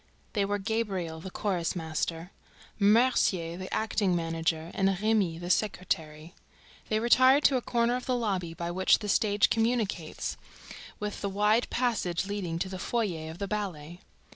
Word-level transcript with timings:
They 0.33 0.45
were 0.45 0.57
Gabriel, 0.57 1.19
the 1.21 1.29
chorus 1.29 1.75
master; 1.75 2.31
Mercier, 2.79 3.55
the 3.55 3.71
acting 3.71 4.15
manager; 4.15 4.71
and 4.73 4.99
Remy, 4.99 5.37
the 5.37 5.51
secretary. 5.51 6.33
They 6.89 6.99
retired 6.99 7.43
to 7.43 7.57
a 7.57 7.61
corner 7.61 7.95
of 7.95 8.07
the 8.07 8.15
lobby 8.17 8.55
by 8.55 8.71
which 8.71 8.97
the 8.97 9.07
stage 9.07 9.51
communicates 9.51 10.37
with 10.99 11.21
the 11.21 11.29
wide 11.29 11.69
passage 11.69 12.25
leading 12.25 12.57
to 12.57 12.67
the 12.67 12.79
foyer 12.79 13.29
of 13.29 13.37
the 13.37 13.47
ballet. 13.47 13.99